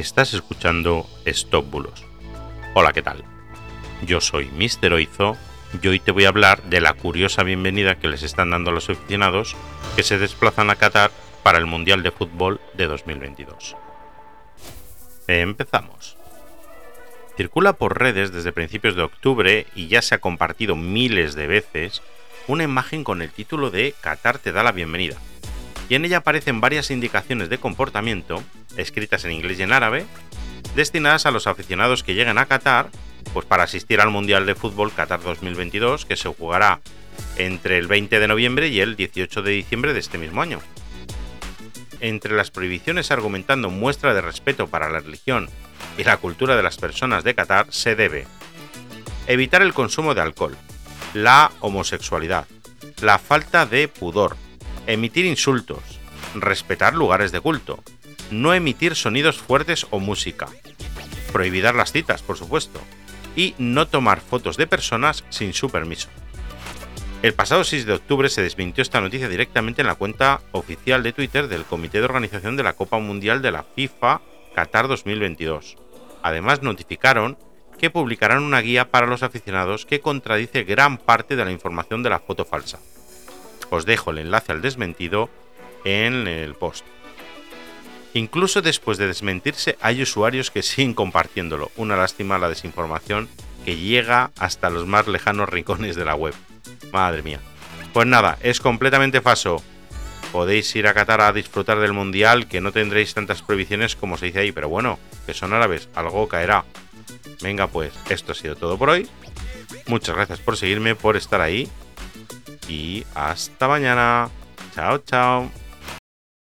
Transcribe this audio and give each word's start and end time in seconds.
Estás 0.00 0.32
escuchando 0.32 1.06
Stop 1.26 1.70
Bulos. 1.70 2.06
Hola, 2.72 2.94
¿qué 2.94 3.02
tal? 3.02 3.22
Yo 4.06 4.22
soy 4.22 4.46
Mr. 4.46 4.94
Oizo 4.94 5.36
y 5.82 5.88
hoy 5.88 6.00
te 6.00 6.10
voy 6.10 6.24
a 6.24 6.28
hablar 6.28 6.62
de 6.62 6.80
la 6.80 6.94
curiosa 6.94 7.42
bienvenida 7.42 7.96
que 7.96 8.08
les 8.08 8.22
están 8.22 8.48
dando 8.48 8.70
a 8.70 8.72
los 8.72 8.88
aficionados 8.88 9.56
que 9.96 10.02
se 10.02 10.16
desplazan 10.16 10.70
a 10.70 10.76
Qatar 10.76 11.10
para 11.42 11.58
el 11.58 11.66
Mundial 11.66 12.02
de 12.02 12.12
Fútbol 12.12 12.62
de 12.72 12.86
2022. 12.86 13.76
Empezamos. 15.26 16.16
Circula 17.36 17.74
por 17.74 17.98
redes 17.98 18.32
desde 18.32 18.52
principios 18.52 18.96
de 18.96 19.02
octubre 19.02 19.66
y 19.74 19.88
ya 19.88 20.00
se 20.00 20.14
ha 20.14 20.18
compartido 20.18 20.76
miles 20.76 21.34
de 21.34 21.46
veces 21.46 22.00
una 22.46 22.64
imagen 22.64 23.04
con 23.04 23.20
el 23.20 23.32
título 23.32 23.70
de 23.70 23.94
Qatar 24.00 24.38
te 24.38 24.50
da 24.50 24.62
la 24.62 24.72
bienvenida. 24.72 25.18
Y 25.90 25.96
en 25.96 26.04
ella 26.04 26.18
aparecen 26.18 26.60
varias 26.60 26.92
indicaciones 26.92 27.48
de 27.48 27.58
comportamiento, 27.58 28.42
escritas 28.76 29.24
en 29.24 29.32
inglés 29.32 29.58
y 29.58 29.64
en 29.64 29.72
árabe, 29.72 30.06
destinadas 30.76 31.26
a 31.26 31.32
los 31.32 31.48
aficionados 31.48 32.04
que 32.04 32.14
lleguen 32.14 32.38
a 32.38 32.46
Qatar 32.46 32.88
pues 33.34 33.44
para 33.44 33.64
asistir 33.64 34.00
al 34.00 34.10
Mundial 34.10 34.46
de 34.46 34.54
Fútbol 34.54 34.92
Qatar 34.92 35.20
2022 35.20 36.06
que 36.06 36.16
se 36.16 36.28
jugará 36.28 36.80
entre 37.36 37.76
el 37.76 37.88
20 37.88 38.20
de 38.20 38.28
noviembre 38.28 38.68
y 38.68 38.80
el 38.80 38.94
18 38.94 39.42
de 39.42 39.50
diciembre 39.50 39.92
de 39.92 39.98
este 39.98 40.16
mismo 40.16 40.40
año. 40.40 40.60
Entre 41.98 42.36
las 42.36 42.52
prohibiciones 42.52 43.10
argumentando 43.10 43.68
muestra 43.68 44.14
de 44.14 44.20
respeto 44.20 44.68
para 44.68 44.90
la 44.90 45.00
religión 45.00 45.48
y 45.98 46.04
la 46.04 46.18
cultura 46.18 46.56
de 46.56 46.62
las 46.62 46.76
personas 46.76 47.24
de 47.24 47.34
Qatar 47.34 47.66
se 47.70 47.96
debe 47.96 48.28
evitar 49.26 49.60
el 49.60 49.74
consumo 49.74 50.14
de 50.14 50.20
alcohol, 50.20 50.56
la 51.14 51.50
homosexualidad, 51.58 52.46
la 53.02 53.18
falta 53.18 53.66
de 53.66 53.88
pudor, 53.88 54.36
emitir 54.86 55.26
insultos, 55.26 55.82
respetar 56.34 56.94
lugares 56.94 57.32
de 57.32 57.40
culto, 57.40 57.82
no 58.30 58.54
emitir 58.54 58.94
sonidos 58.94 59.38
fuertes 59.38 59.86
o 59.90 60.00
música, 60.00 60.48
prohibir 61.32 61.64
las 61.74 61.92
citas, 61.92 62.22
por 62.22 62.36
supuesto, 62.36 62.80
y 63.36 63.54
no 63.58 63.86
tomar 63.88 64.20
fotos 64.20 64.56
de 64.56 64.66
personas 64.66 65.24
sin 65.30 65.52
su 65.52 65.70
permiso. 65.70 66.08
El 67.22 67.34
pasado 67.34 67.64
6 67.64 67.84
de 67.84 67.92
octubre 67.92 68.30
se 68.30 68.42
desmintió 68.42 68.80
esta 68.82 69.00
noticia 69.00 69.28
directamente 69.28 69.82
en 69.82 69.88
la 69.88 69.94
cuenta 69.94 70.40
oficial 70.52 71.02
de 71.02 71.12
Twitter 71.12 71.48
del 71.48 71.64
Comité 71.64 71.98
de 71.98 72.06
Organización 72.06 72.56
de 72.56 72.62
la 72.62 72.72
Copa 72.72 72.98
Mundial 72.98 73.42
de 73.42 73.52
la 73.52 73.62
FIFA 73.62 74.22
Qatar 74.54 74.88
2022. 74.88 75.76
Además 76.22 76.62
notificaron 76.62 77.36
que 77.78 77.90
publicarán 77.90 78.42
una 78.42 78.60
guía 78.60 78.90
para 78.90 79.06
los 79.06 79.22
aficionados 79.22 79.84
que 79.84 80.00
contradice 80.00 80.64
gran 80.64 80.96
parte 80.96 81.36
de 81.36 81.44
la 81.44 81.52
información 81.52 82.02
de 82.02 82.10
la 82.10 82.20
foto 82.20 82.44
falsa. 82.44 82.78
Os 83.70 83.86
dejo 83.86 84.10
el 84.10 84.18
enlace 84.18 84.52
al 84.52 84.62
desmentido 84.62 85.30
en 85.84 86.26
el 86.26 86.54
post. 86.54 86.84
Incluso 88.12 88.60
después 88.60 88.98
de 88.98 89.06
desmentirse 89.06 89.76
hay 89.80 90.02
usuarios 90.02 90.50
que 90.50 90.62
siguen 90.62 90.94
compartiéndolo. 90.94 91.70
Una 91.76 91.96
lástima 91.96 92.38
la 92.38 92.48
desinformación 92.48 93.28
que 93.64 93.76
llega 93.76 94.30
hasta 94.38 94.70
los 94.70 94.86
más 94.86 95.06
lejanos 95.06 95.48
rincones 95.48 95.96
de 95.96 96.04
la 96.04 96.14
web. 96.14 96.34
Madre 96.92 97.22
mía. 97.22 97.40
Pues 97.92 98.06
nada, 98.06 98.38
es 98.42 98.60
completamente 98.60 99.20
falso. 99.20 99.62
Podéis 100.32 100.74
ir 100.76 100.86
a 100.86 100.94
Qatar 100.94 101.20
a 101.20 101.32
disfrutar 101.32 101.80
del 101.80 101.92
mundial, 101.92 102.46
que 102.46 102.60
no 102.60 102.70
tendréis 102.70 103.14
tantas 103.14 103.42
prohibiciones 103.42 103.96
como 103.96 104.16
se 104.16 104.26
dice 104.26 104.40
ahí, 104.40 104.52
pero 104.52 104.68
bueno, 104.68 104.98
que 105.26 105.34
son 105.34 105.52
árabes, 105.52 105.88
algo 105.94 106.28
caerá. 106.28 106.64
Venga 107.42 107.66
pues, 107.66 107.92
esto 108.08 108.32
ha 108.32 108.34
sido 108.36 108.54
todo 108.54 108.78
por 108.78 108.90
hoy. 108.90 109.08
Muchas 109.86 110.14
gracias 110.14 110.38
por 110.38 110.56
seguirme, 110.56 110.94
por 110.94 111.16
estar 111.16 111.40
ahí. 111.40 111.68
Y 112.70 113.04
hasta 113.16 113.66
mañana. 113.66 114.30
Chao, 114.74 114.98
chao. 114.98 115.59